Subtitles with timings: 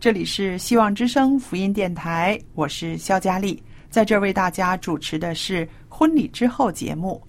[0.00, 7.20] 这里是希望之声福音电台，我是肖佳丽，在这儿为大家主持的是婚礼之后节目。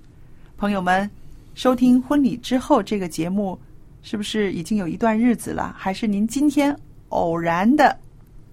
[0.55, 1.11] 朋友们，
[1.53, 3.59] 收听婚礼之后这个节目，
[4.03, 5.75] 是不是已经有一段日子了？
[5.77, 6.73] 还是您今天
[7.09, 7.94] 偶然的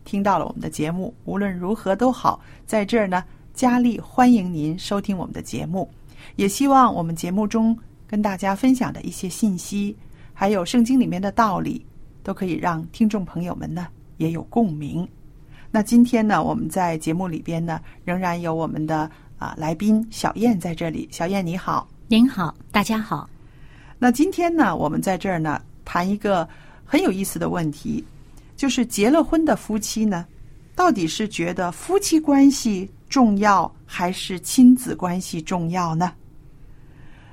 [0.04, 1.14] 听到了我们的节目？
[1.24, 3.22] 无论如何都好，在这儿呢，
[3.54, 5.88] 佳丽欢迎您收听我们的节目，
[6.34, 9.96] 也希望我们节目中跟大家分享的一些信息，
[10.34, 11.86] 还有圣经里面的道理。
[12.24, 13.86] 都可以让听众朋友们呢
[14.18, 15.08] 也有共鸣。
[15.70, 21.08] 那今天呢，我们在节目里边呢，仍然有我们的啊来宾小燕在这里。
[21.10, 21.88] 小燕你好。
[22.06, 23.28] 您好，大家好。
[23.98, 26.48] 那今天呢，我们在这儿呢谈一个
[26.84, 28.04] 很有意思的问题，
[28.56, 30.24] 就是结了婚的夫妻呢，
[30.74, 36.12] 到底是觉得夫妻关系重要还是亲子关系重要呢？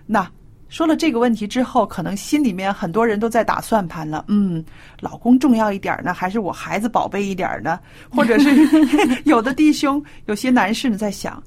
[0.06, 0.29] 那
[0.68, 4.26] 说了这个问题之后，可能心里面很多人都在打算盘了。
[4.28, 4.64] 嗯，
[5.00, 7.80] 老公重要一点呢，还是我孩子宝贝一点呢？
[8.09, 8.50] 或者是
[9.26, 11.42] 有的弟兄、有些男士呢在想，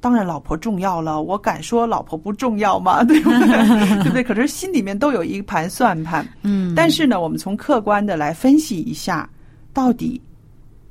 [0.00, 3.02] 当然老婆重要了，我敢说老婆不重要吗？
[3.04, 3.46] 对不对？
[4.02, 4.22] 对不对？
[4.22, 6.26] 可是心里面都有一盘算盘。
[6.42, 9.28] 嗯，但是呢，我们从客观的来分析一下，
[9.74, 10.20] 到底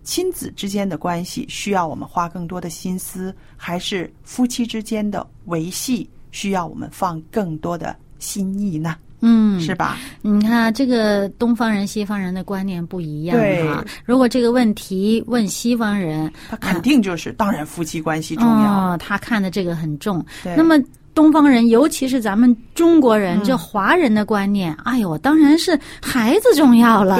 [0.04, 6.08] 亲子之间的关系需要我们花更多的心思，还是夫妻之间的维系？
[6.32, 9.98] 需要我们放更多的心意呢，嗯，是吧？
[10.22, 13.84] 你看，这个东方人、西方人的观念不一样对哈。
[14.06, 20.26] 如果这个问题问西方人，他肯定就是，当然夫妻关系重要，哦，他看的这个很重。
[20.44, 20.76] 对那么
[21.16, 27.18] 东方人，尤其是咱们中国人，嗯这华人的观念，哎呦，当然是孩子重要了。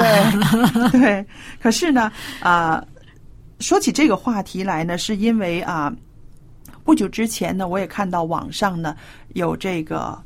[0.90, 1.26] 对 对。
[1.60, 2.10] 可是呢，
[2.40, 2.82] 啊、
[3.58, 5.92] 说起这个话题来呢，是因为啊。
[6.90, 8.96] 不久之前呢，我也看到网上呢
[9.34, 9.96] 有这个《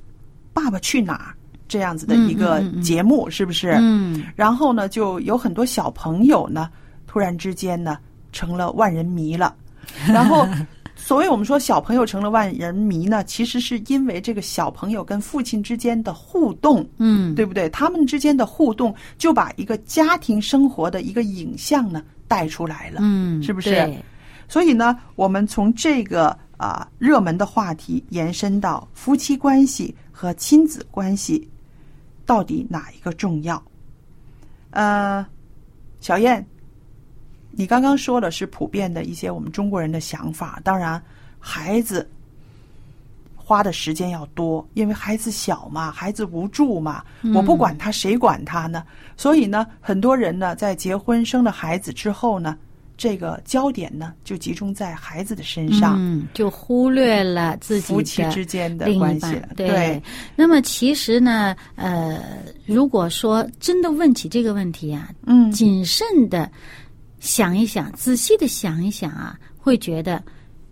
[0.55, 1.29] 爸爸去哪儿》
[1.69, 3.77] 这样子的一个节目，是不是？
[3.83, 6.71] 嗯然后呢，就有很多小朋友呢，
[7.07, 7.99] 突然之间呢
[8.33, 9.55] 成了万人迷了。
[10.09, 10.49] 然后，
[10.97, 17.69] 所谓我们说小朋友成了万人迷呢，其实是因为这个小朋友跟父亲之间的互动，嗯，对不对？
[17.69, 23.95] 他们之间的互动就把一个家庭生活的一个影像呢带出来了，嗯，是不是？
[24.49, 31.49] 所以呢，我们从这个啊、热门的话题延伸到夫妻关系和亲子关系，
[32.25, 33.63] 到底哪一个重要？
[34.71, 35.25] 呃，
[36.01, 36.45] 小燕，
[37.51, 41.03] 你刚刚说的是普遍的一些我们中国人的想法，当然
[41.39, 42.09] 孩子。
[43.47, 47.05] 花的时间要多，因为孩子小嘛，孩子无助嘛，
[47.35, 48.83] 我不管他，谁管他呢？
[49.19, 52.57] 所以呢，很多人呢，在结婚生了孩子之后呢，
[52.97, 59.49] 这个焦点呢就集中在孩子的身上，嗯，就忽略了自己夫妻之间的关系了。
[59.57, 60.03] 对，
[60.37, 66.51] 那么其实呢，呃，如果说真的问起这个问题啊，嗯，谨慎的
[67.21, 70.23] 想一想，仔细的想一想啊，会觉得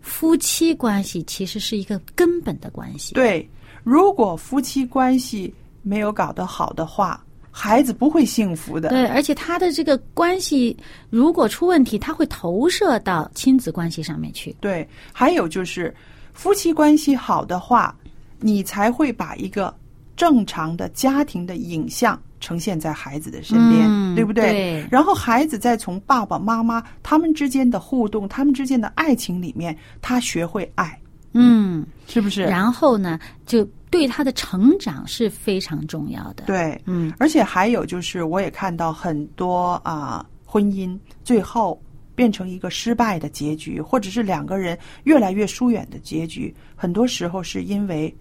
[0.00, 3.14] 夫妻关系其实是一个根本的关系。
[3.14, 3.48] 对。
[3.84, 5.52] 如果夫妻关系
[5.82, 7.20] 没有搞得好的话，
[7.54, 8.88] 孩子不会幸福的。
[8.88, 10.76] 对，而且他的这个关系
[11.10, 14.56] 如果出问题，他会投射到亲子关系上面去。
[14.58, 15.94] 对，还有就是
[16.32, 17.94] 夫妻关系好的话，
[18.40, 19.72] 你才会把一个
[20.16, 24.50] 正常的家庭的影像呈现在孩子的身边，嗯对不对？
[24.50, 30.98] 对然后孩子再从爸爸妈妈他们之间的互动、他们之间的爱情里面，他学会爱，
[31.34, 32.42] 嗯，是不是？
[32.42, 41.80] 然后呢，就对他的成长是非常重要的。，对，嗯而且还有就是，我也看到很多啊、婚姻最后
[42.14, 48.12] 变成一个失败的结局，或者是两个人越来越疏远的结局，很多时候是因为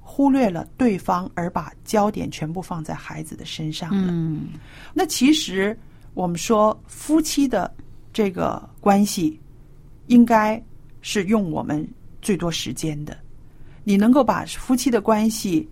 [0.00, 4.08] 忽略了对方，而把焦点全部放在孩子的身上了。
[4.10, 4.48] 嗯
[4.92, 5.78] 那其实
[6.14, 7.72] 我们说夫妻的
[8.12, 9.38] 这个关系，
[10.08, 10.60] 应该
[11.02, 11.86] 是用我们
[12.20, 13.16] 最多时间的。
[13.88, 15.66] 你能够把夫妻的关系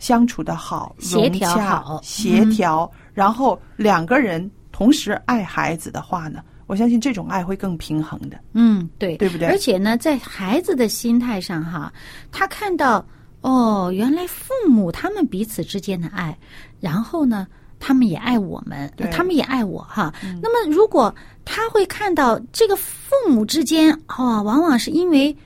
[0.00, 2.00] 相处的好、协调好。
[2.02, 8.36] 协调，然后两个人同时爱孩子的话呢，我相信这种爱会更平衡的。
[8.52, 9.46] 嗯，对，对不对？
[9.46, 11.92] 而且呢，在孩子的心态上哈，
[12.32, 13.06] 他看到
[13.42, 16.36] 哦，原来父母他们彼此之间的爱，
[16.80, 17.46] 然后呢，
[17.78, 20.12] 他们也爱我们，他们也爱我哈。
[20.42, 21.14] 那么，如果
[21.44, 25.36] 他会看到这个父母之间哦，往往是因为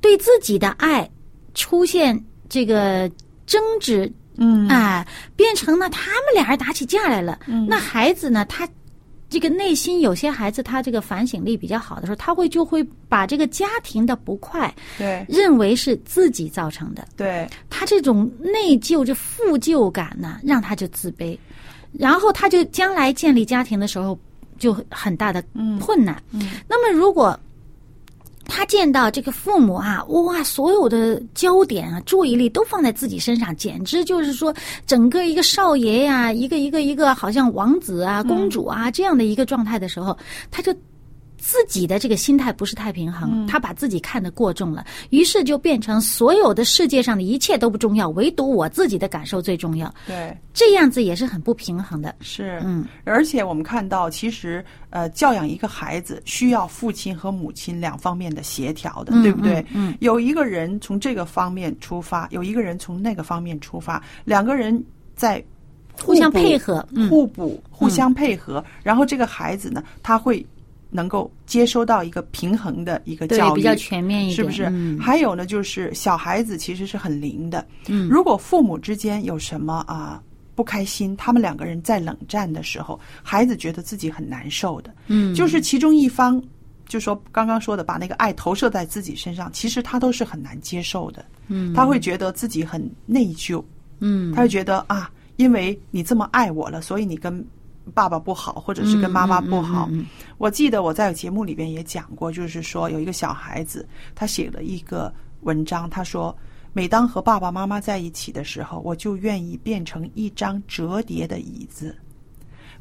[0.00, 1.08] 对自己的爱
[1.58, 2.18] 出现
[2.48, 3.10] 这个
[3.44, 4.68] 争执，嗯。
[4.68, 7.40] 哎，变成呢他们俩人打起架来了。
[7.46, 7.66] 嗯。
[7.68, 8.66] 那孩子呢，他
[9.28, 15.26] 这个内心有些孩子他这个反省力比较好的时候，他会就会把这个家庭的不快对。
[15.28, 17.46] 认为是自己造成的，对。
[17.68, 21.36] 他这种内疚、这负疚感呢，让他就自卑，
[21.92, 24.18] 然后他就将来建立家庭的时候
[24.58, 25.42] 就很大的
[25.80, 26.22] 困难。
[26.30, 26.50] 嗯。
[26.68, 27.38] 那么如果
[28.48, 34.52] 他见到这个父母啊，哇，所有的焦点啊、注意力都放在自己身上，简直就是说，
[34.86, 40.16] 整个一个少爷呀、一个一个一个好像王子啊、公主啊、这样的一个状态的时候，
[40.50, 40.74] 他就
[41.38, 50.36] 自己的这个心态不是太平衡，他把自己看得过重了，于是就变成所有的世界上的一切都不重要，唯独我自己的感受最重要，对。
[50.52, 52.12] 这样子也是很不平衡的。
[52.20, 59.60] 是，嗯，而且我们看到，其实呃，教养一个孩子需要父亲和母亲两方面的协调的，嗯对不对？
[59.72, 65.40] 嗯嗯有一个人从这个方面出发，有一个人从那个方面出发，两个人在
[66.02, 70.44] 互相配合嗯互补、互相配合，然后这个孩子呢，他会
[70.90, 74.36] 能够接收到一个平衡的一个教育，比较全面一点。
[74.36, 74.64] 是不是？
[74.72, 74.98] 嗯。
[74.98, 78.08] 还有呢，就是小孩子其实是很灵的，嗯。
[78.08, 80.22] 如果父母之间有什么啊
[80.54, 86.42] 不开心，他们两个人在冷战的时候，孩子觉得自己很难受的，嗯，就是其中一方。
[86.88, 91.22] 就说刚刚说的，把那个爱投射在自己身上，其实他都是很难接受的。
[91.48, 93.62] 嗯，他会觉得自己很内疚，
[94.00, 97.44] 嗯，他会觉得啊，因为你这么爱我了，所以你跟
[97.94, 99.86] 爸爸不好，或者是跟妈妈不好。
[99.90, 100.06] 嗯嗯嗯
[100.38, 105.12] 我记得我在节目里边也讲过，就是说有一个小孩子，他写了一个
[105.42, 106.36] 文章，他说。
[106.74, 111.96] 每当和爸爸妈妈在一起的时候，我就愿意变成一张折叠的椅子，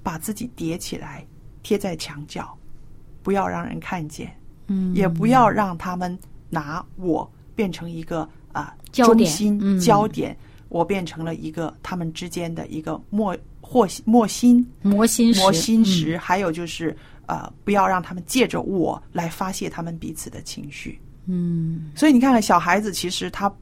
[0.03, 1.25] 把自己叠起来
[1.63, 2.55] 贴在墙角，
[3.23, 4.31] 不要让人看见，
[4.67, 6.15] 嗯，也不要让他们
[6.49, 10.37] 拿我变成一个啊、中心、嗯焦点，
[10.69, 13.35] 我变成了一个他们之间的一个磨
[13.69, 20.97] 或莫心磨心石，磨心嗯石，还有就是呃，不要让他们借着我来发泄他们彼此的情绪。
[21.25, 23.53] 嗯所以你看看小孩子，其实他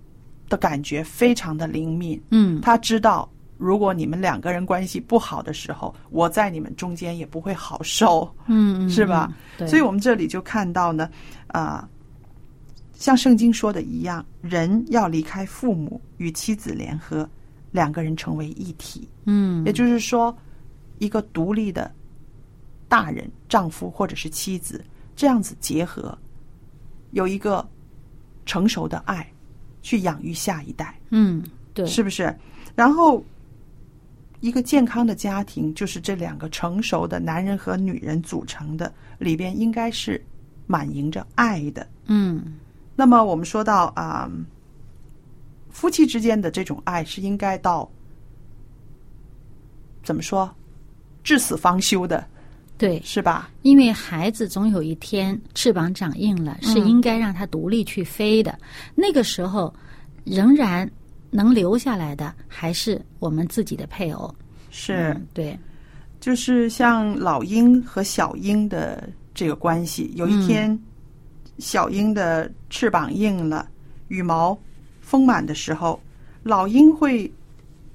[0.47, 3.27] 的感觉非常的灵敏，嗯他知道。
[3.57, 8.29] 如果你们两个人关系不好的时候，我在你们中间也不会好受。
[8.47, 9.33] 嗯嗯，是吧？
[9.57, 11.09] 对，所以我们这里就看到呢，
[11.47, 11.87] 啊、
[12.93, 17.27] 像圣经说的一样，人要离开父母，与妻子联合，
[17.75, 19.07] 两个人成为一体。
[19.25, 20.35] 嗯也就是说，
[20.97, 21.91] 一个独立的
[22.87, 24.83] 大人，丈夫或者是妻子，
[25.15, 26.17] 这样子结合，
[27.11, 27.67] 有一个
[28.45, 29.29] 成熟的爱，
[29.81, 30.97] 去养育下一代。
[31.09, 32.33] 嗯对，是不是？
[32.73, 33.21] 然后，
[34.39, 40.23] 一个健康的家庭就是这两个成熟的男人和女人组成的，里边应该是
[40.67, 41.85] 满盈着爱的。
[42.07, 42.55] 嗯
[42.95, 44.31] 那么我们说到啊、
[45.75, 47.91] 夫妻之间的这种爱是应该到
[50.01, 50.49] 怎么说，
[51.21, 52.25] 至死方休的，
[52.77, 53.49] 对，是吧？
[53.61, 58.57] 因为孩子总有一天翅膀长硬了，是应该让他独立去飞的。
[58.95, 59.71] 那个时候，
[60.23, 60.89] 仍然
[61.29, 64.33] 能留下来的还是我们自己的配偶。
[64.71, 65.59] 是，嗯对，
[66.21, 70.79] 就是像老鹰和小鹰的这个关系，有一天，
[71.59, 73.67] 小鹰的翅膀硬了，
[74.07, 74.57] 羽毛
[75.05, 76.01] 丰满的时候，
[76.43, 77.31] 老鹰会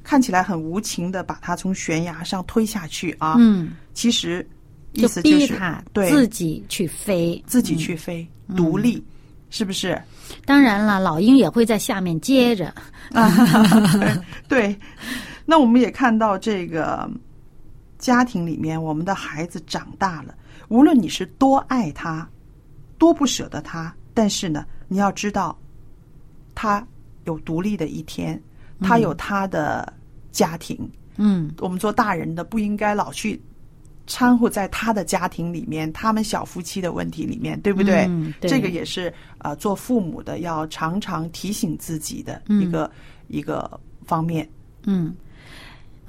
[0.04, 3.34] 看起来很无情的把它从悬崖上推下去啊。
[3.38, 4.48] 嗯，其实
[4.92, 8.26] 意思就是逼他对自己去飞，自己去飞，
[8.56, 9.04] 独立。
[9.52, 10.00] 是不是？
[10.46, 12.72] 当然了，老鹰也会在下面接着。
[14.46, 14.78] 对，
[15.44, 17.10] 那我们也看到这个
[17.98, 20.32] 家庭里面，我们的孩子长大了，
[20.68, 22.30] 无论你是多爱他，
[22.96, 25.58] 多不舍得他，但是呢，你要知道，
[26.54, 26.86] 他
[27.30, 28.40] 有独立的一天，
[28.80, 29.92] 他有他的
[30.32, 30.76] 家庭。
[31.22, 33.40] 嗯我们做大人的不应该老去
[34.06, 38.06] 掺和在他的家庭里面，他们小夫妻的问题里面，对不对？
[38.08, 42.90] 嗯对这个也是呃，做父母的要常常提醒自己的一个、
[43.28, 44.48] 一个方面。
[44.84, 45.14] 嗯。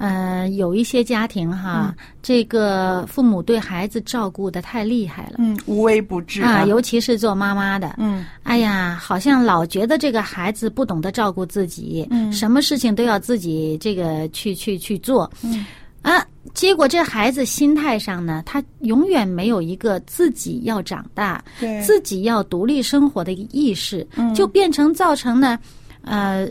[0.02, 1.94] 呃，有一些家庭哈，
[2.24, 8.26] 这个父母对孩子照顾的太厉害了、嗯，无微不至啊，尤其是做妈妈的，嗯。
[8.42, 12.32] 哎呀，好像老觉得这个孩子不懂得照顾自己，嗯。
[12.32, 15.64] 什么事情都要自己这个去去去做，嗯。
[16.02, 21.80] 啊，结果这孩子心态上呢，他永远没有一个自己要长大、对。
[21.80, 24.34] 自己要独立生活的意识，嗯。
[24.34, 25.56] 就变成造成呢，
[26.02, 26.48] 呃，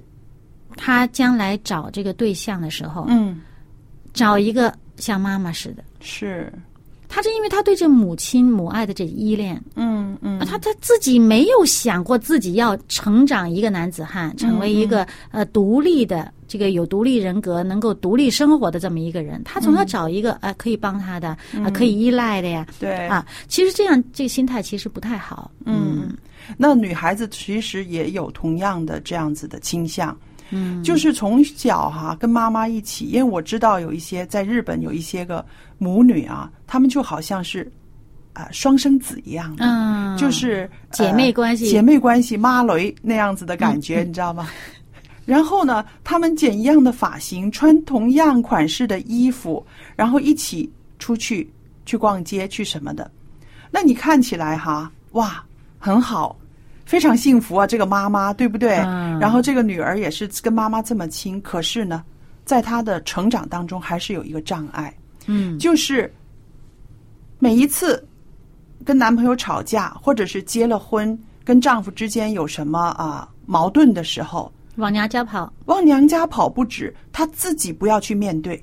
[0.78, 3.42] 他将来找这个对象的时候，嗯
[4.14, 5.84] 找一个像妈妈似的。
[6.00, 6.52] 是
[7.08, 19.42] 他是因为他对这母亲母爱的这依恋，嗯嗯他他自己没有想过自己要成长一个男子汉，成为一个呃独立的这个有独立人格、能够独立生活的这么一个人。
[19.44, 23.26] 他总要找一个呃可以帮他的啊、可以依赖的呀对啊。
[23.50, 25.52] 其实这样这个心态其实不太好。
[25.66, 26.16] 嗯，
[26.58, 30.18] 那女孩子其实也有同样的这样子的倾向。
[30.52, 35.44] 嗯，就是从小哈、跟妈妈一起，因为我知道有一些在日本有一些个
[35.78, 37.72] 母女啊，她们就好像是
[38.34, 44.48] 啊、双生子一样的，嗯，就是姐妹关系呃姐妹关系妈雷那样子的感觉， 你知道吗？
[45.26, 49.66] 然后呢，她们剪一样的发型，穿同样款式的衣服，
[49.96, 51.50] 然后一起出去
[51.86, 53.10] 去逛街去什么的。
[53.70, 55.44] 那你看起来哈，哇，
[55.78, 56.36] 很好，
[56.92, 57.66] 非常幸福啊！
[57.66, 58.76] 这个妈妈对不对？
[58.80, 62.04] 嗯然后这个女儿也是跟妈妈这么亲，可是呢，
[62.44, 64.94] 在她的成长当中还是有一个障碍，
[65.26, 66.14] 嗯就是
[67.40, 68.06] 每一次
[68.84, 78.62] 跟男朋友吵架，或者是结了婚跟丈夫之间有什么啊矛盾的时候，往娘家跑，往娘家跑不止，她自己不要去面对，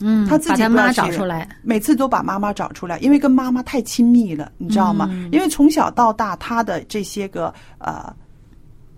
[0.00, 5.08] 嗯，他自把他妈己不要找出来，每次都把妈妈找出来，因为跟妈妈太亲密了，你知道吗？
[5.10, 5.28] 嗯。
[5.32, 8.12] 因为从小到大，他的这些个呃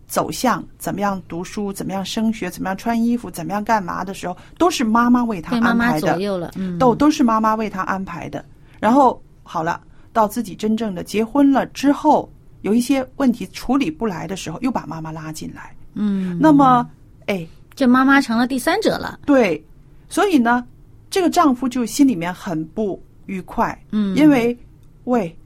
[0.06, 8.44] 走向，怎么样读书，怎么样升学，怎么样穿衣服，怎么样干嘛的时候，都是妈妈为他妈妈安排的，左右了，嗯，都都是妈妈为他安排的。
[8.78, 9.80] 然后好了，
[10.12, 12.30] 到自己真正的结婚了之后，
[12.60, 15.74] 有一些问题处理不来的时候，又把妈妈拉进来。
[15.94, 16.88] 嗯，那么，
[17.26, 19.62] 哎，这妈妈成了第三者了，对，
[20.08, 20.64] 所以呢，
[21.12, 24.56] 这个丈夫就心里面很不愉快，嗯因为
[25.04, 25.36] 喂，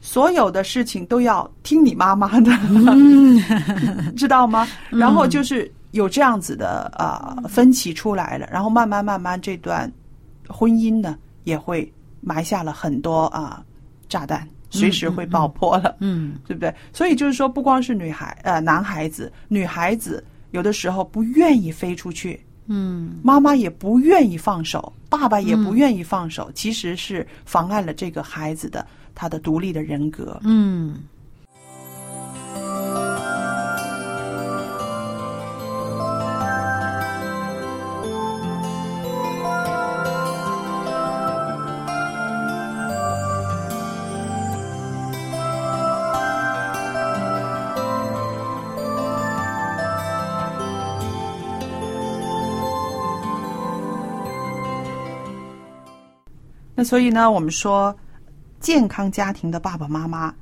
[0.00, 3.40] 所有的事情都要听你妈妈的，嗯
[4.16, 4.66] 知道吗？
[4.90, 9.90] 然后就是有这样子的呃分歧出来了，然后慢慢慢慢这段
[10.48, 11.90] 婚姻呢也会
[12.20, 13.64] 埋下了很多啊、
[14.08, 15.96] 炸弹，随时会爆破了。
[16.00, 16.74] 嗯对不对？
[16.92, 30.40] 所以就是说，不光是女孩呃男孩子，女孩子有的时候不愿意飞出去，嗯妈妈也不愿意放手，爸爸也不愿意放手，其实是妨碍了这个孩子的他的独立的人格。
[30.44, 31.00] 嗯。
[56.84, 57.96] 所以呢，我们说，
[58.60, 60.34] 健康家庭的爸爸妈妈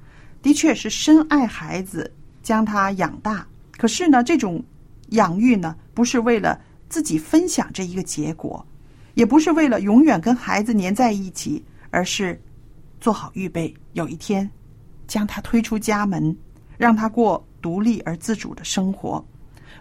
[0.43, 3.47] 的确是深爱孩子，将他养大。
[3.77, 4.63] 可是呢，这种
[5.11, 8.65] 养育呢，不是为了自己分享这一个结果，
[9.15, 12.41] 也不是为了永远跟孩子粘在一起，而是
[13.01, 14.49] 做好预备，有一天
[15.07, 16.37] 将他推出家门，
[16.77, 19.25] 让他过独立而自主的生活。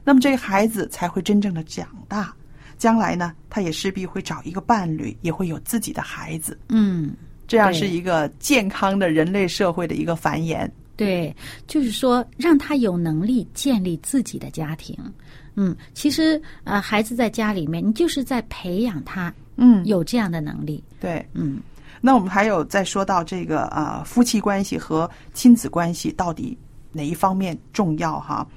[0.04, 2.34] 那么这个孩子才会真正的长大。
[2.82, 6.60] 将来呢，他也势必会找一个伴侣，也会有自己的孩子。
[6.70, 7.14] 嗯，
[7.48, 10.68] 这样是一个健康的人类社会的一个繁衍。
[10.96, 11.32] 对，
[11.68, 14.98] 就是说让他有能力建立自己的家庭。
[15.54, 20.84] 嗯，其实呃，孩子在家里面，你就是在培养他嗯，有这样的能力。
[21.00, 21.24] 对。
[21.34, 21.60] 嗯
[22.04, 26.58] 那我们还有再说到这个啊、夫妻关系和亲子关系到底
[26.92, 28.48] 哪一方面重要哈？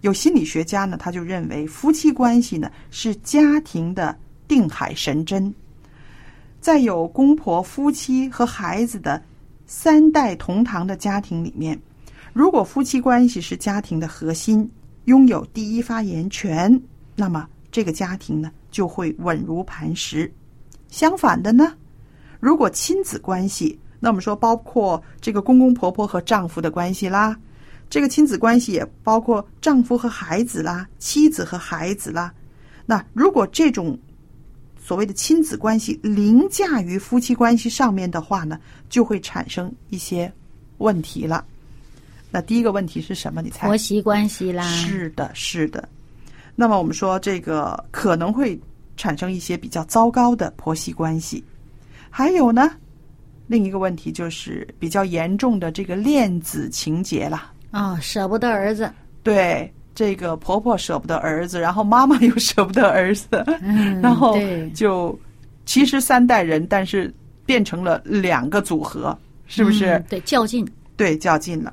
[0.00, 4.16] 有心理学家呢，他就认为夫妻关系呢是家庭的
[4.48, 5.54] 定海神针，
[6.60, 9.22] 在有公婆、夫妻和孩子的
[9.66, 11.78] 三代同堂的家庭里面，
[12.32, 14.70] 如果夫妻关系是家庭的核心，
[15.04, 16.80] 拥有第一发言权，
[17.14, 20.32] 那么这个家庭呢就会稳如磐石。
[20.88, 21.74] 相反的呢，
[22.40, 27.38] 如果亲子关系，那我们说包括这个公公婆婆和丈夫的关系啦，
[27.90, 32.32] 这个亲子关系也包括丈夫和孩子啦，妻子和孩子啦。
[32.86, 33.98] 那如果这种
[34.80, 40.32] 所谓的亲子关系凌驾于夫妻关系上面的话呢，就会产生一些
[40.78, 41.44] 问题了。
[42.30, 43.42] 那第一个问题是什么？
[43.42, 43.66] 你猜？
[43.66, 45.88] 婆媳关系啦，是的，是的。
[46.54, 48.58] 那么我们说这个可能会
[48.96, 51.42] 产生一些比较糟糕的婆媳关系。
[52.08, 52.70] 还有呢，
[53.48, 57.28] 另一个问题就是比较严重的这个恋子情节
[57.70, 57.80] 了。
[57.80, 58.90] 哦，舍不得儿子，
[59.22, 63.28] 对，这个婆婆舍不得儿子，然后妈妈又舍不得儿子，
[63.60, 64.36] 嗯然后
[64.74, 65.18] 就
[65.66, 67.12] 其实三代人，但是
[67.46, 69.94] 变成了两个组合，是不是？
[69.94, 71.72] 嗯对，较劲，对，较劲了。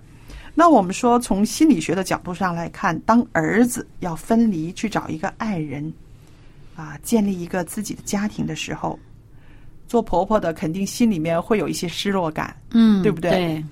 [0.53, 5.93] 那我们说，从心理学的角度上来看，当儿子要分离去找一个爱人，
[6.75, 8.97] 啊，建立一个自己的家庭的时候，
[9.87, 12.55] 做婆婆的肯定心里面会有一些失落感。
[12.71, 13.63] 嗯，对不对对，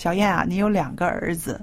[0.00, 1.60] 小燕啊，你有两个儿子，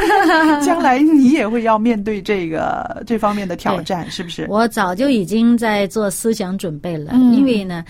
[0.64, 4.46] 将来你也会要面对这个这方面的挑战，是不是？
[4.48, 7.34] 我早就已经在做思想准备了，嗯。
[7.34, 7.84] 因为呢，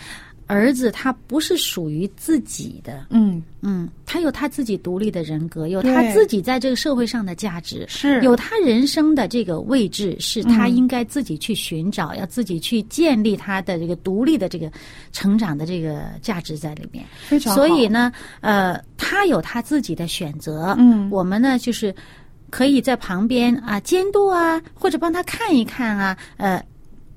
[0.46, 8.20] 儿子他不是属于自己的，嗯，嗯，他有他自己独立的人格，有他自己在这个社会上的价值，是。
[8.22, 10.76] 有他人生的这个位置，是他嗯。
[10.76, 14.70] 应该自己去寻找，要自己去建立他的这个独立的这个
[15.12, 17.04] 成长的这个价值在里面。
[17.26, 17.56] 非常好。
[17.56, 21.08] 所以呢，呃，他有他自己的选择，嗯。
[21.10, 21.94] 我们呢就是
[22.50, 26.62] 可以在旁边啊监督啊，或者帮他看一看啊，呃，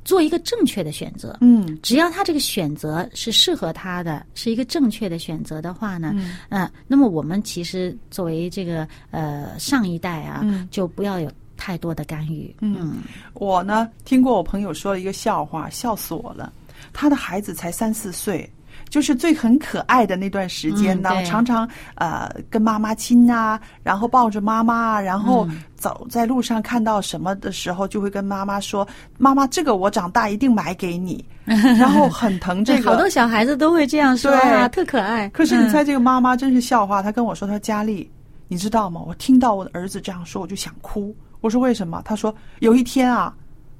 [0.07, 1.37] 做一个正确的选择。
[1.41, 12.55] 嗯只要他这个选择是适合他的，是一个正确的选择的话呢，嗯呃，那么我们其实作为这个呃上一代啊，嗯就不要有太多的干预。
[12.61, 12.99] 嗯
[13.33, 16.53] 我呢听过我朋友说了一个笑话，笑死我了。
[16.93, 18.49] 他的孩子才三四岁，
[18.89, 28.87] 就是最很可爱的那段时间呢，嗯常常呃跟妈妈亲啊，然后抱着妈妈啊，然后嗯走在路上看到什么的时候，就会跟妈妈说
[29.19, 31.23] ：“妈妈，这个我长大一定买给你。
[31.45, 33.07] ”然后很疼这个，好多。
[33.09, 35.29] 小孩子都会这样说对啊，特可爱。
[35.29, 38.09] 可是你嗯猜这个妈妈真是笑话，她跟我说：“她说佳丽，
[38.47, 39.01] 你知道吗？
[39.05, 43.33] 我听到我的儿子这样说，我就想哭。”我说：“为什么？”他说：“有一天啊，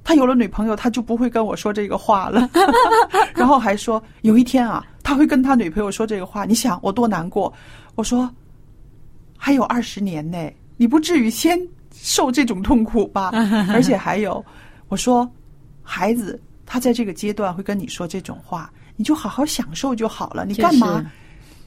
[0.04, 2.48] 他有了女朋友，他就不会跟我说这个话了。
[3.34, 6.44] 然后还说有一天啊，他会跟他女朋友说这个话。
[6.44, 7.50] 你想我多难过？
[7.94, 8.30] 我说
[9.38, 10.38] 还有二十年呢，
[10.76, 11.58] 你不至于先
[11.94, 13.30] 受这种痛苦吧？
[13.72, 14.44] 而且还有，
[14.88, 15.26] 我说
[15.82, 20.44] 孩子他在这个阶段会跟你说这种话，你就好好享受就好了。
[20.44, 21.02] 你干嘛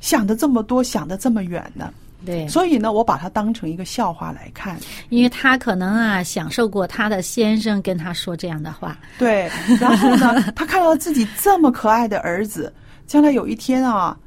[0.01, 1.91] 想的这么多，想的这么远呢？
[2.23, 4.77] 对，所以呢，我把它当成一个笑话来看。
[5.09, 9.49] 因为他可能啊享受过他的先生跟他说这样的话，对，
[9.79, 12.71] 然后呢，他看到自己这么可爱的儿子，
[13.11, 14.17] 将来有一天啊，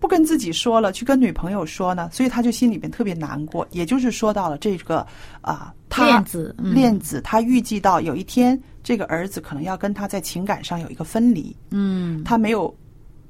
[0.00, 3.64] 不跟自己说了，去跟女朋友说呢，所以他就心里边特别难过。
[3.70, 5.06] 也就是说到了这个
[5.40, 6.74] 啊，他恋子嗯。
[6.74, 12.76] 恋子，他预计到有一天这个儿子可能要跟他在情感上有一个分离，嗯，他没有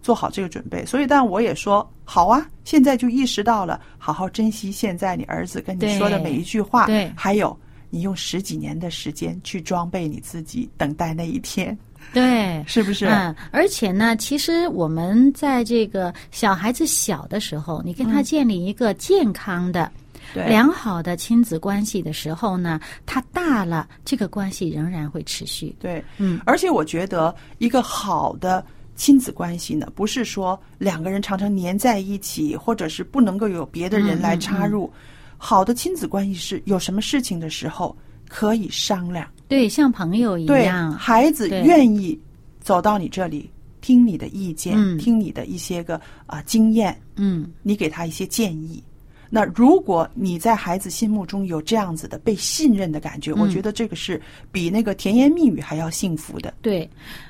[0.01, 7.13] 做好这个准备，所以但我也说好啊，现在就意识到了，好好珍惜现在你儿子跟你说的每一句话，对。
[7.15, 7.55] 还有
[7.91, 11.79] 你用十几年的时间去装备你自己，等待那一天，
[12.13, 13.07] 对，是不是？
[13.07, 19.91] 嗯，而且呢，其实我们在这个小孩子小的时候，你跟他建立一个健康的、
[20.33, 25.75] 对，良好的亲子关系的时候呢，他大了，这个关系仍然会持续。
[25.79, 28.65] 对，嗯，而且我觉得一个好的
[28.97, 34.91] 亲子关系呢，不是说两个人常常黏在一起，或者是不能够有别的人来插入。
[35.37, 37.97] 好的亲子关系是有什么事情的时候
[38.29, 40.93] 可以商量，对，像朋友一对样。
[40.93, 42.19] 孩子愿意
[42.61, 48.83] 走到你这里听你的意见，嗯听你的一些个啊、经验，嗯，你给他一些建议。
[49.31, 54.21] 那如果你在孩子心目中有这样子的被信任的感觉，我嗯觉得这个是
[54.53, 56.89] 比那个甜言蜜语还要幸福的，对，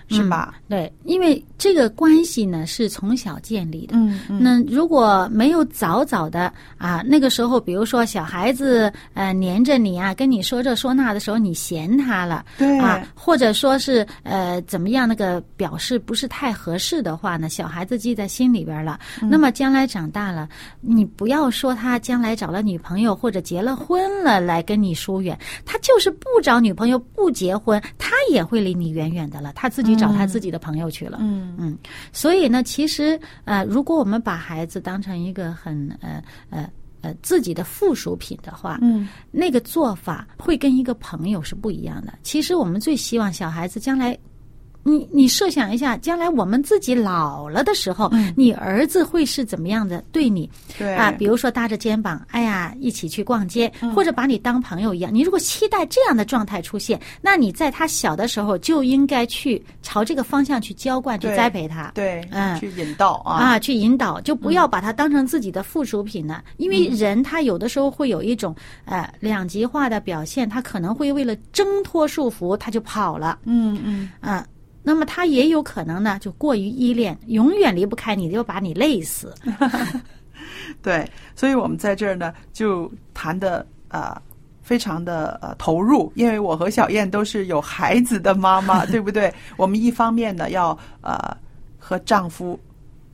[0.09, 0.55] 是吧？
[0.69, 3.97] 对，因为这个关系呢是从小建立的。
[3.97, 18.99] 嗯嗯那如果没有早早的啊，那个时候，比如说小孩子呃黏着你啊，跟你说这说那的时候，你嫌他了，对啊，或者说是呃怎么样，那个表示不是太合适的话呢，小孩子记在心里边了。
[19.23, 20.49] 嗯那么将来长大了，
[20.81, 31.19] 你不要说他将来找了女朋友或者结了婚了来跟你疏远，他就是不找女朋友不结婚，他也会离你远远的了，他自己找他自己的朋友去了。
[31.21, 31.79] 嗯嗯，
[32.13, 36.21] 所以呢，其实呃，如果我们把孩子当成一个很呃
[36.51, 36.69] 呃
[37.01, 42.19] 呃自己的附属品的话，嗯，那个做法会跟一个朋友是不一样的。
[42.25, 44.19] 其实我们最希望小孩子将来。
[44.83, 50.49] 你你设想一下，将来我们自己老了的时候，你儿子会是怎么样的对你？
[50.79, 55.13] 对啊，比如说搭着肩膀，哎呀，一起去逛街，或者把你当朋友一样。
[55.13, 61.93] 你如果期待这样的状态出现，那你在他小的时候就应该去朝这个方向去浇灌、去栽培他。
[61.95, 66.43] 对，嗯去引导啊，啊，去引导，就不要把他当成自己的附属品了。
[66.57, 68.55] 因为人他有的时候会有一种
[68.87, 73.39] 呃两极化的表现，他可能会为了挣脱束缚，他就跑了。
[73.45, 74.47] 嗯嗯，啊，
[74.89, 79.35] 那么他也有可能呢，就过于依恋，永远离不开你，就把你累死。
[80.81, 84.17] 对，所以我们在这儿呢就谈的呃
[84.63, 89.33] 非常的呃投入，因为我和小燕都是有孩子的妈妈， 对不对？
[89.57, 91.37] 我们一方面呢要呃
[91.79, 92.59] 和丈夫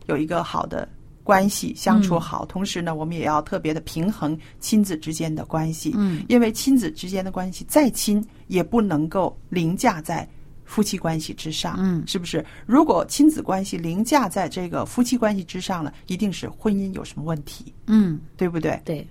[0.07, 0.89] 有一个好的。
[1.25, 5.95] 关系相处好，同时呢，我们也要特别的平衡亲子之间的关系。
[5.97, 10.29] 嗯，因为亲子之间的关系再亲，也不能够凌驾在
[10.65, 11.77] 夫妻关系之上。
[11.79, 12.45] 嗯是不是？
[12.67, 18.81] 如果亲子关系凌驾在这个夫妻关系之上了，一定是婚姻有什么问题，嗯，对不对？
[18.85, 19.07] 对。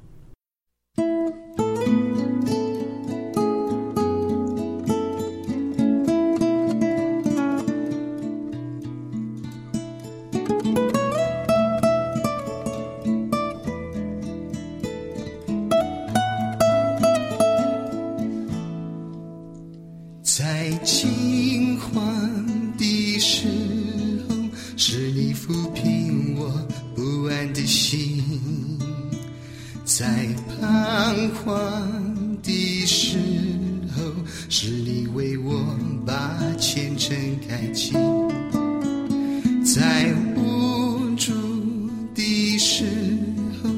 [29.86, 30.06] 在
[30.48, 33.18] 彷徨的时
[33.96, 34.02] 候，
[34.50, 37.16] 是你为我把前程
[37.48, 37.94] 开启；
[39.64, 41.34] 在无助
[42.16, 42.86] 的时
[43.62, 43.70] 候，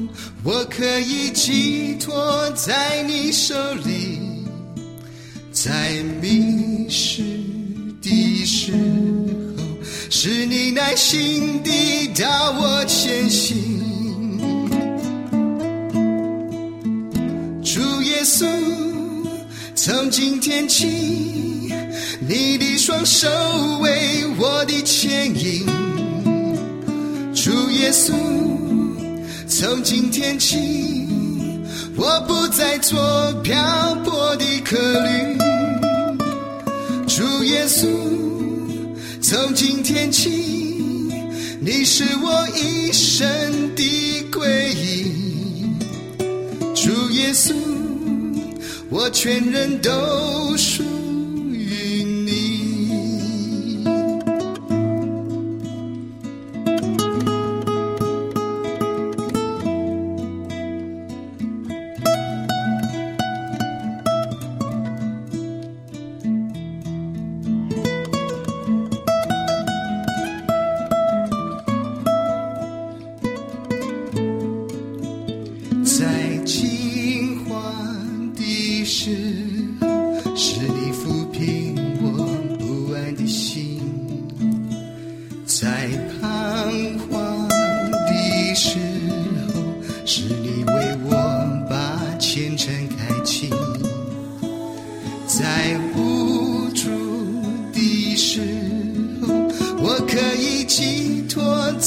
[0.44, 4.20] 我可以寄托在你手里。
[5.50, 7.22] 在迷失
[8.00, 8.72] 的时
[9.58, 9.64] 候，
[10.08, 13.65] 是你耐心地导我前行。
[18.36, 18.46] 耶稣，
[19.74, 20.86] 从今天起，
[22.20, 23.26] 你的双手
[23.80, 25.64] 为我的牵引。
[27.34, 28.12] 主耶稣，
[29.48, 31.08] 从今天起，
[31.96, 35.38] 我不再做漂泊的客旅。
[37.08, 37.86] 主耶稣，
[39.22, 40.28] 从今天起，
[41.58, 43.26] 你是我一生
[43.74, 45.06] 的归依。
[46.74, 47.54] 主耶稣，
[48.88, 50.84] 我全人都属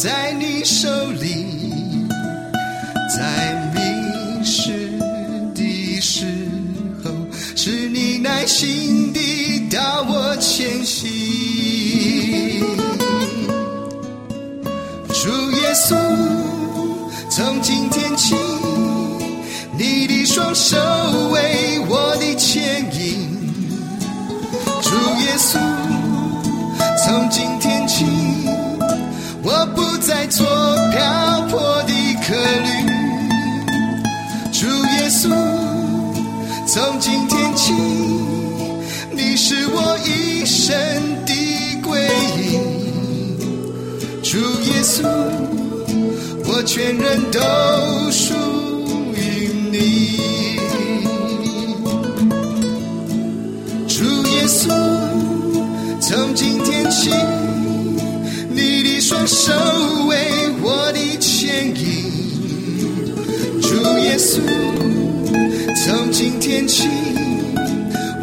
[0.02, 2.08] 在你手里。
[3.18, 3.80] 在迷
[4.46, 4.98] 失
[5.54, 6.26] 的时
[7.04, 7.12] 候，
[7.54, 11.10] 是你耐心地导我前行。
[15.10, 15.98] 主耶稣，
[17.30, 18.36] 从今天起，
[19.78, 20.78] 你的双手
[21.34, 23.28] 为我的牵引。
[24.82, 25.60] 主耶稣，
[27.04, 27.59] 从今
[30.10, 31.94] 在，做漂泊的
[32.26, 32.34] 客
[32.66, 32.70] 旅。
[34.52, 35.30] 主耶稣，
[36.66, 37.74] 从今天起，
[39.12, 40.76] 你是我一生
[41.28, 41.32] 的
[41.84, 42.58] 归依。
[44.24, 45.06] 主耶稣，
[46.44, 47.40] 我全人都
[59.30, 59.54] 守
[60.08, 60.18] 卫
[60.64, 62.12] 我的牵引，
[63.62, 64.42] 主耶稣，
[65.76, 66.88] 从今天起，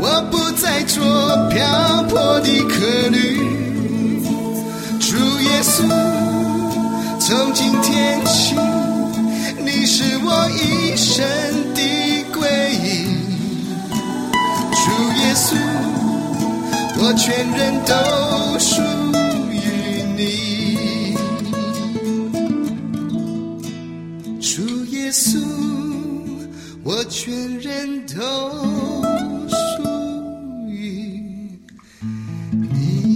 [0.01, 1.05] 我不再做
[1.49, 3.38] 漂泊的客旅。
[4.99, 5.85] 主耶稣，
[7.21, 8.57] 从今天起，
[9.64, 11.25] 你是我一生
[11.73, 11.81] 的
[12.35, 12.49] 归
[12.83, 13.07] 依。
[14.73, 14.90] 主
[15.21, 15.55] 耶稣，
[16.99, 19.06] 我全人都属。
[26.88, 28.14] 我全人都
[29.49, 29.83] 属
[30.68, 31.18] 于
[32.53, 33.11] 你。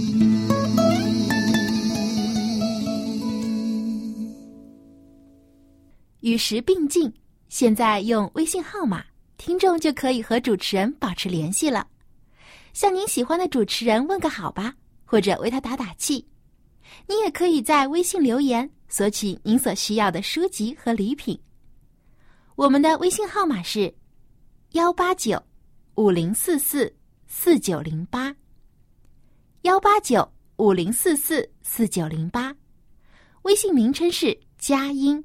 [6.19, 7.09] 与时并进，
[7.47, 9.05] 现在用微信号码，
[9.37, 11.87] 听众就可以和主持人保持联系了。
[12.73, 16.27] 向您喜欢的主持人问个好吧，或者为他打打气。
[17.07, 21.39] 你也可以在微信留言索取您所需要的书籍和礼品。
[22.55, 23.93] 我们的微信号码是
[24.71, 25.41] 幺八九
[25.95, 26.93] 五零四四
[27.25, 28.35] 四九零八，
[29.61, 32.53] 幺八九五零四四四九零八。
[33.43, 35.23] 微信名称是佳音。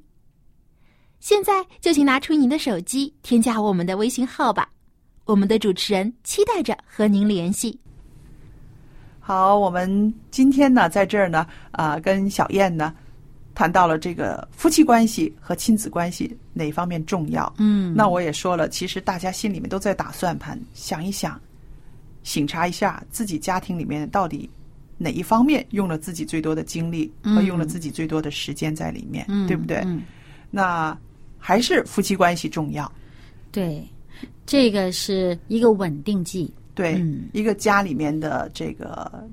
[1.19, 4.71] 现在就请拿出您的手机，添加我们的微信号吧。
[5.25, 7.79] 我们的主持人期待着和您联系。
[9.19, 12.95] 好，我们今天呢，在这儿呢，啊、跟小燕呢，
[13.53, 17.53] 谈到了这个夫妻关系和亲子关系哪方面重要。
[17.59, 21.39] 嗯，那我也说了，其实大家心里面都在打算盘，想一想，
[22.23, 24.49] 醒察一下自己家庭里面到底
[24.97, 29.83] 哪一方面用了自己最多的精力和用了自己最多的时间在里面，嗯对不对？
[29.85, 30.03] 嗯，
[30.51, 30.97] 那
[31.39, 32.91] 还是夫妻关系重要。
[33.53, 33.87] 对，
[34.47, 36.51] 这个是一个稳定剂。
[36.75, 39.29] 对，嗯一个家里面的这个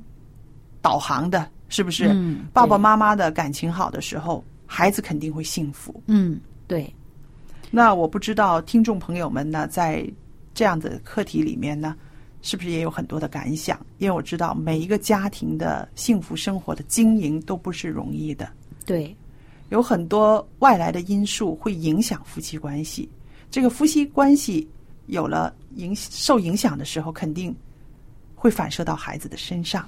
[0.81, 2.09] 导航的，是不是？
[2.13, 6.01] 嗯爸爸妈妈的感情好的时候，孩子肯定会幸福。
[6.07, 6.93] 嗯，对，
[7.75, 10.07] 那我不知道听众朋友们呢，在
[10.53, 11.95] 这样的课题里面呢，
[12.43, 13.83] 是不是也有很多的感想？
[13.97, 18.47] 因为我知道每一个家庭的幸福生活的经营都不是容易的，
[18.85, 19.17] 对，
[19.69, 23.09] 有很多外来的因素会影响夫妻关系。
[23.49, 24.69] 这个夫妻关系
[25.07, 27.55] 有了影受影响的时候，肯定
[28.35, 29.83] 会反射到孩子的身上。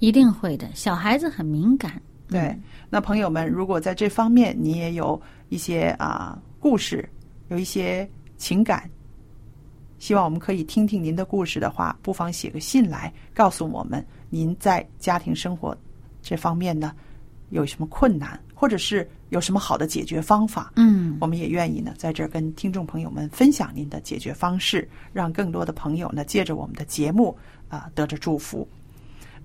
[0.00, 0.68] 一定会的。
[0.74, 1.98] 小孩子很敏感。
[2.28, 2.54] 对，
[2.90, 5.18] 那朋友们，如果在这方面你也有
[5.48, 7.08] 一些啊故事，
[7.52, 8.90] 有一些情感，
[9.98, 15.76] 希望我们可以听听您的故事的话，不妨写个信来告诉我们，您在家庭生活
[16.22, 16.94] 这方面呢
[17.50, 20.72] 有什么困难，或者是有什么好的解决方法。
[20.76, 27.36] 嗯，我们也愿意呢，在这儿跟听众朋友们分享您的解决方式，让更多的朋友呢，借着我们的节目
[27.68, 28.66] 啊、得着祝福。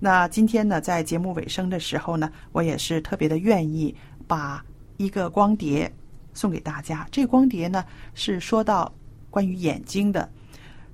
[0.00, 3.94] 那今天呢，在节目尾声的时候呢，我也是特别的愿意
[4.26, 4.64] 把
[4.96, 5.92] 一个光碟
[6.34, 7.06] 送给大家。
[7.10, 8.92] 这个光碟呢，是说到
[9.30, 10.28] 关于眼睛的，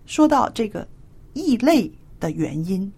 [0.06, 0.86] 说到这个
[1.32, 2.90] 异类的原因。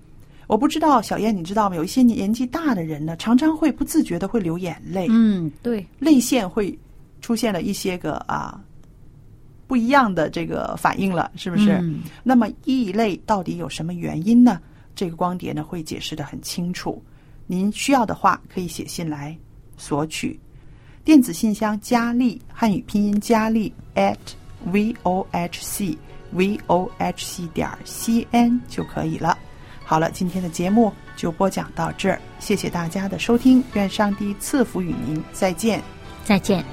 [0.47, 1.75] 我不知道小燕，你知道吗？
[1.75, 5.09] 有一些年纪大的人呢，常常会不自觉的会流眼泪。
[5.11, 6.79] 嗯，对，泪腺会
[7.21, 8.63] 出现了一些个啊
[9.67, 11.73] 不一样的这个反应了，是不是？
[11.83, 14.61] 嗯那么异类到底有什么原因呢？
[14.95, 17.03] 这个光碟呢会解释的很清楚。
[17.49, 19.37] 您需要的话可以写信来
[19.77, 20.39] 索取。
[21.07, 24.17] 电子信箱佳丽汉语拼音佳丽 at
[24.65, 25.97] v o h c
[26.33, 29.39] v o h c 点 c n 就可以了。
[29.85, 35.81] 好了，今天的节目就播讲到这儿，谢谢大家的收听，愿上帝赐福与您，再见。
[36.25, 36.65] 再见。